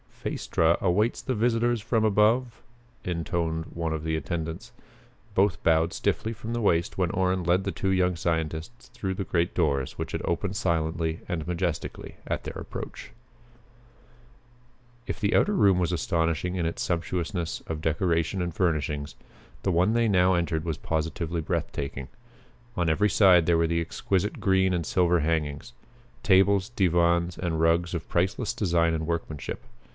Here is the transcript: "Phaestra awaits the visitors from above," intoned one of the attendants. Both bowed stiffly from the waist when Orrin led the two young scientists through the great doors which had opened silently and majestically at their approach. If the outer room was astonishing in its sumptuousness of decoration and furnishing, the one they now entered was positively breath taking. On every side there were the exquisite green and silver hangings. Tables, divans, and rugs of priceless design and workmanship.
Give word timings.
"Phaestra 0.23 0.77
awaits 0.81 1.19
the 1.19 1.33
visitors 1.33 1.81
from 1.81 2.05
above," 2.05 2.61
intoned 3.03 3.65
one 3.73 3.91
of 3.91 4.03
the 4.03 4.15
attendants. 4.15 4.71
Both 5.33 5.61
bowed 5.63 5.93
stiffly 5.93 6.31
from 6.31 6.53
the 6.53 6.61
waist 6.61 6.95
when 6.95 7.09
Orrin 7.11 7.43
led 7.43 7.63
the 7.63 7.71
two 7.71 7.89
young 7.89 8.15
scientists 8.15 8.89
through 8.89 9.15
the 9.15 9.23
great 9.23 9.55
doors 9.55 9.93
which 9.97 10.11
had 10.11 10.21
opened 10.23 10.55
silently 10.55 11.21
and 11.27 11.47
majestically 11.47 12.17
at 12.27 12.43
their 12.43 12.53
approach. 12.59 13.11
If 15.07 15.19
the 15.19 15.35
outer 15.35 15.53
room 15.55 15.79
was 15.79 15.91
astonishing 15.91 16.55
in 16.55 16.67
its 16.67 16.83
sumptuousness 16.83 17.61
of 17.65 17.81
decoration 17.81 18.43
and 18.43 18.53
furnishing, 18.53 19.07
the 19.63 19.71
one 19.71 19.93
they 19.93 20.07
now 20.07 20.35
entered 20.35 20.65
was 20.65 20.77
positively 20.77 21.41
breath 21.41 21.71
taking. 21.71 22.09
On 22.75 22.89
every 22.89 23.09
side 23.09 23.47
there 23.47 23.57
were 23.57 23.67
the 23.67 23.81
exquisite 23.81 24.39
green 24.39 24.71
and 24.71 24.85
silver 24.85 25.21
hangings. 25.21 25.73
Tables, 26.21 26.69
divans, 26.69 27.39
and 27.39 27.59
rugs 27.59 27.95
of 27.95 28.07
priceless 28.09 28.53
design 28.53 28.93
and 28.93 29.07
workmanship. 29.07 29.63